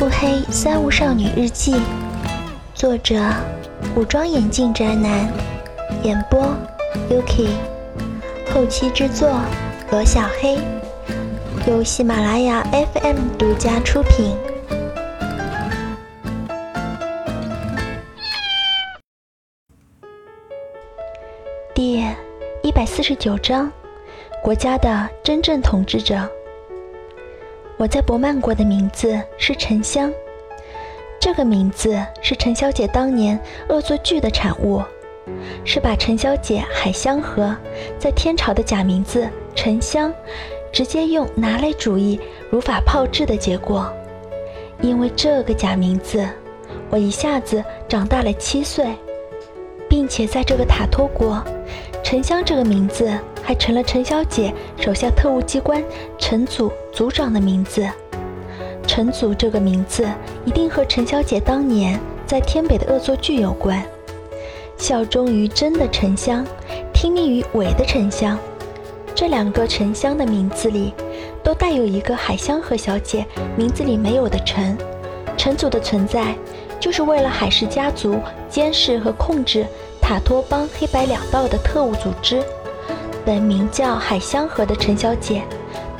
[0.00, 1.78] 腹黑三无少女日记，
[2.74, 3.20] 作者：
[3.94, 5.30] 武装眼镜宅男，
[6.02, 6.56] 演播
[7.10, 7.50] ：Yuki，
[8.50, 9.28] 后期制作：
[9.90, 10.56] 罗小黑，
[11.66, 14.34] 由喜马拉雅 FM 独家出品。
[21.74, 22.02] 第
[22.62, 23.70] 一百四十九章：
[24.42, 26.26] 国家的真正统治者。
[27.80, 30.12] 我在博曼国的名字是沉香，
[31.18, 33.40] 这个名字是陈小姐当年
[33.70, 34.82] 恶作剧的产物，
[35.64, 37.56] 是把陈小姐海香河
[37.98, 40.12] 在天朝的假名字沉香，
[40.70, 43.90] 直接用拿来主义如法炮制的结果。
[44.82, 46.28] 因为这个假名字，
[46.90, 48.94] 我一下子长大了七岁，
[49.88, 51.42] 并且在这个塔托国，
[52.02, 53.10] 沉香这个名字。
[53.50, 55.82] 还成了陈小姐手下特务机关
[56.16, 57.84] 陈组组长的名字。
[58.86, 60.08] 陈组这个名字
[60.44, 63.84] 一定和陈小姐当年在天北的恶作剧有关。
[64.76, 66.46] 效忠于真的沉香，
[66.94, 68.38] 听命于伪的沉香，
[69.16, 70.94] 这两个沉香的名字里，
[71.42, 73.26] 都带有一个海香和小姐
[73.56, 74.78] 名字里没有的陈。
[75.36, 76.36] 陈组的存在，
[76.78, 78.14] 就是为了海氏家族
[78.48, 79.66] 监视和控制
[80.00, 82.40] 塔托邦黑白两道的特务组织。
[83.24, 85.42] 本名叫海香河的陈小姐，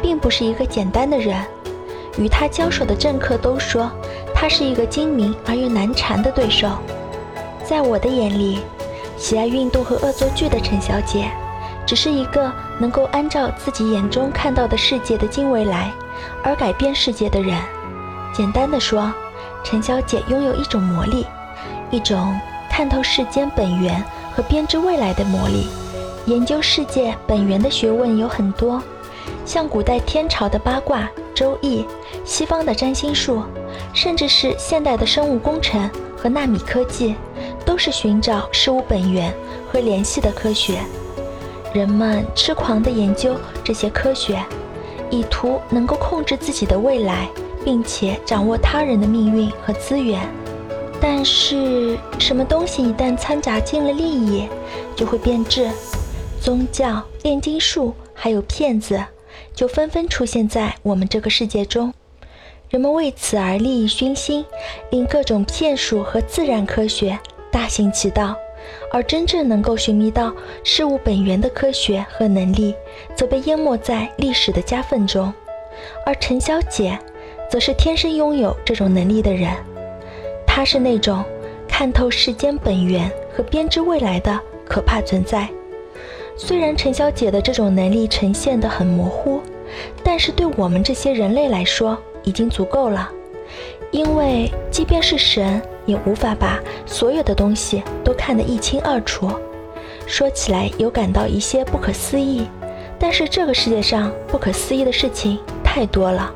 [0.00, 1.36] 并不是一个简单的人。
[2.18, 3.90] 与她交手的政客都说，
[4.34, 6.68] 她是一个精明而又难缠的对手。
[7.64, 8.60] 在我的眼里，
[9.16, 11.30] 喜爱运动和恶作剧的陈小姐，
[11.86, 15.92] 只是一个能够按照自己眼中看到的世界的经未来
[16.42, 17.56] 而改变世界的人。
[18.32, 19.12] 简单的说，
[19.62, 21.26] 陈小姐拥有一种魔力，
[21.90, 24.02] 一种看透世间本源
[24.34, 25.68] 和编织未来的魔力。
[26.26, 28.80] 研究世界本源的学问有很多，
[29.44, 31.84] 像古代天朝的八卦、周易，
[32.24, 33.42] 西方的占星术，
[33.94, 37.16] 甚至是现代的生物工程和纳米科技，
[37.64, 39.32] 都是寻找事物本源
[39.72, 40.78] 和联系的科学。
[41.72, 44.38] 人们痴狂地研究这些科学，
[45.08, 47.28] 以图能够控制自己的未来，
[47.64, 50.20] 并且掌握他人的命运和资源。
[51.00, 54.46] 但是，什么东西一旦掺杂进了利益，
[54.94, 55.70] 就会变质。
[56.40, 59.04] 宗教、炼金术，还有骗子，
[59.54, 61.92] 就纷纷出现在我们这个世界中。
[62.70, 64.44] 人们为此而利益熏心，
[64.90, 67.18] 令各种骗术和自然科学
[67.52, 68.34] 大行其道，
[68.90, 70.32] 而真正能够寻觅到
[70.64, 72.74] 事物本源的科学和能力，
[73.14, 75.32] 则被淹没在历史的夹缝中。
[76.06, 76.98] 而陈小姐，
[77.50, 79.52] 则是天生拥有这种能力的人。
[80.46, 81.22] 她是那种
[81.68, 85.48] 看透世间本源和编织未来的可怕存在。
[86.42, 89.42] 虽然陈小姐的这种能力呈现得很模糊，
[90.02, 93.10] 但是对我们这些人类来说已经足够了。
[93.90, 99.30] 因为即便是神也无法把所有的东西都看得一清二楚。
[100.06, 102.48] 说起来有感到一些不可思议，
[102.98, 106.32] 但是这个世界上不可思议的事情太多了。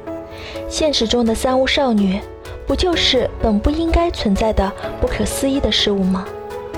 [0.68, 2.20] 现实中的三无少女，
[2.66, 6.26] 不就是本不应该存在的不可思议的事物吗？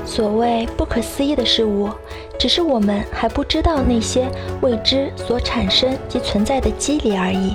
[0.07, 1.91] 所谓不可思议的事物。
[2.39, 4.29] 只是我们还不知道那些
[4.61, 7.55] 未知所产生及存在的机理而已。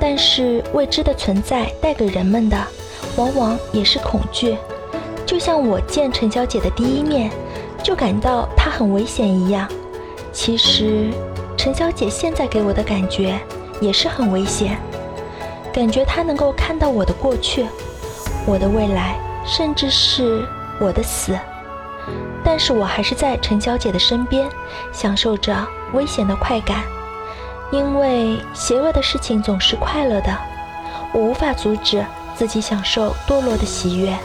[0.00, 2.56] 但是未知的存在带给人们的，
[3.16, 4.56] 往往也是恐惧。
[5.26, 7.30] 就像我见陈小姐的第一面，
[7.82, 9.68] 就感到她很危险一样。
[10.32, 11.10] 其实，
[11.56, 13.38] 陈小姐现在给我的感觉
[13.80, 14.78] 也是很危险，
[15.70, 17.66] 感觉她能够看到我的过去、
[18.46, 20.42] 我的未来，甚至是
[20.80, 21.38] 我的死。
[22.42, 24.48] 但是我还是在陈小姐的身边，
[24.92, 26.82] 享受着危险的快感，
[27.70, 30.36] 因为邪恶的事情总是快乐的，
[31.12, 34.16] 我无法阻止自己享受堕落的喜悦，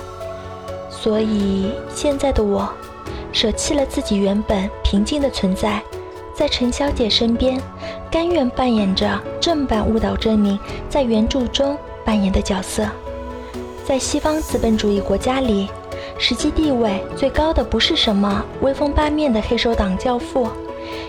[0.89, 2.67] 所以现在的我，
[3.33, 5.81] 舍弃了自己原本平静的存在，
[6.33, 7.61] 在陈小姐身边，
[8.09, 10.57] 甘愿扮演着正版误导证明
[10.89, 12.87] 在原著中扮演的角色，
[13.85, 15.69] 在西方资本主义国家里。
[16.17, 20.47] 实际地位最高的不是什么威风八面的黑手党教父，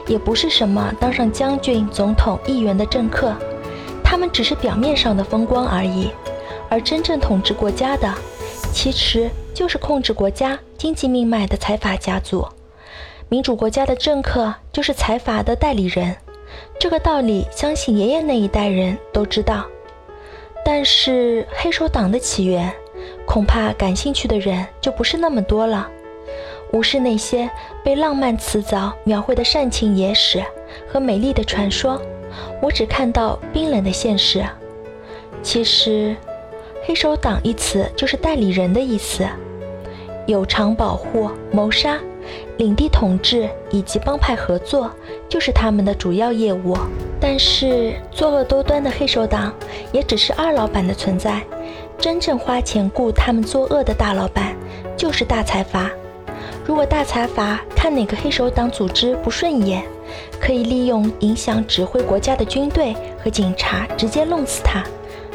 [0.06, 3.34] 也不是什么当上将军、总统、议员的政客，
[4.02, 6.10] 他们只是表面上的风光而已。
[6.68, 8.12] 而真正统治国家的，
[8.72, 12.44] 其实就是控制国家经济命脉的财阀家族。
[13.28, 16.16] 民主国家的政客就是财阀的代理人，
[16.78, 19.64] 这个道理相信爷爷那一代人都知道。
[20.64, 22.72] 但是黑手党的起源。
[23.36, 25.86] 恐怕感兴趣的人就不是那么多了。
[26.72, 27.50] 无视那些
[27.84, 30.42] 被浪漫辞藻描绘的煽情野史
[30.88, 32.00] 和美丽的传说，
[32.62, 34.42] 我只看到冰冷的现实。
[35.42, 36.16] 其实，
[36.82, 39.28] 黑手党一词就是代理人的意思，
[40.26, 41.98] 有偿保护、谋杀、
[42.56, 44.90] 领地统治以及帮派合作
[45.28, 46.74] 就是他们的主要业务。
[47.20, 49.52] 但是作恶多端的黑手党
[49.92, 51.42] 也只是二老板的存在，
[51.98, 54.54] 真正花钱雇他们作恶的大老板
[54.96, 55.90] 就是大财阀。
[56.64, 59.84] 如果大财阀看哪个黑手党组织不顺眼，
[60.40, 64.82] 可以利用影响指挥国家的军队和警察直接弄死他。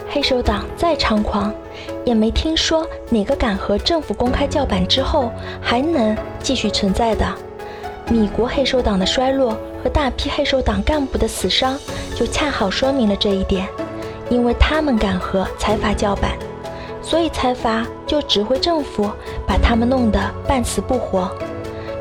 [0.09, 1.53] 黑手党再猖狂，
[2.03, 5.31] 也没听说哪个敢和政府公开叫板之后
[5.61, 7.25] 还能继续存在的。
[8.09, 11.77] 米国黑手党的衰落和大批黑手党干部的死伤，
[12.13, 13.67] 就恰好说明了这一点。
[14.29, 16.31] 因为他们敢和财阀叫板，
[17.01, 19.09] 所以财阀就指挥政府
[19.47, 21.29] 把他们弄得半死不活。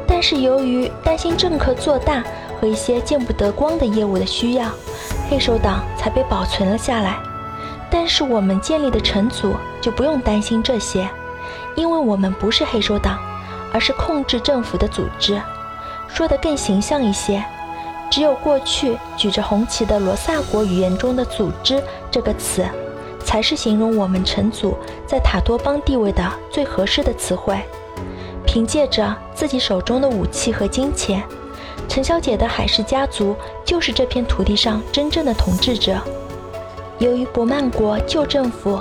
[0.06, 2.22] 但是由于担心政客做大
[2.60, 4.68] 和一些见不得光的业务的需要，
[5.28, 7.16] 黑手党才被保存了下来。
[7.90, 11.08] 但是我们建立的城组就不用担心这些，
[11.74, 13.18] 因为我们不是黑手党，
[13.72, 15.40] 而是控制政府的组织。
[16.06, 17.42] 说得更形象一些，
[18.10, 22.64] 只有过去举着红旗的罗萨国语言中的“组织”这个词，
[23.30, 27.56] 才是形容我们陈祖在塔多邦地位的最合适的词汇。
[28.44, 31.22] 凭借着自己手中的武器和金钱，
[31.88, 35.96] 陈小姐的海氏家族就是这片土地上真正的统治者。
[36.98, 38.80] 由于博曼国旧政府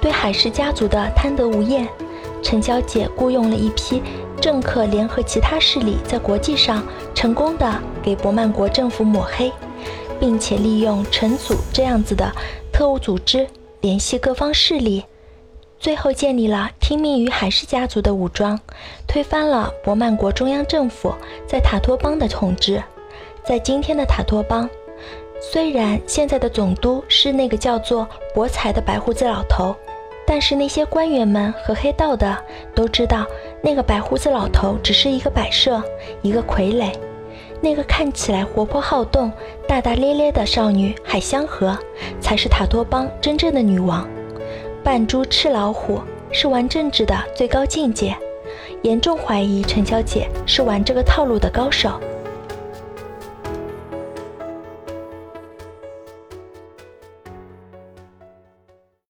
[0.00, 1.86] 对海氏家族的贪得无厌，
[2.42, 4.02] 陈小姐雇佣了一批。
[4.40, 6.82] 政客联合其他势力，在国际上
[7.14, 7.70] 成功的
[8.02, 9.52] 给伯曼国政府抹黑，
[10.18, 12.32] 并且利用陈祖这样子的
[12.72, 13.46] 特务组织
[13.80, 15.04] 联系各方势力，
[15.78, 18.60] 最后建立了听命于海氏家族的武装，
[19.06, 21.14] 推翻了伯曼国中央政府
[21.46, 22.82] 在塔托邦的统治。
[23.44, 24.68] 在今天的塔托邦，
[25.40, 29.74] 虽然现在的总督是那个叫做博才的白胡子老头。
[30.26, 32.36] 但是那些官员们和黑道的
[32.72, 33.26] 都知道，
[33.64, 35.82] 那个白胡子老头只是一个摆设，
[36.22, 36.92] 一个傀儡。
[37.60, 39.30] 那个看起来活泼好动、
[39.68, 41.76] 大大咧咧的少女海香河，
[42.20, 44.08] 才是塔托邦真正的女王。
[44.82, 46.00] 扮猪吃老虎
[46.32, 48.16] 是玩政治的最高境界，
[48.82, 52.00] 严重怀疑陈小姐是玩这个套路的高手。